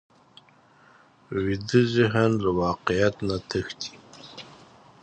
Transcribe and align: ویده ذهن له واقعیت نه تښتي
ویده 1.43 1.81
ذهن 1.95 2.31
له 2.43 2.49
واقعیت 2.61 3.15
نه 3.27 3.37
تښتي 3.49 3.93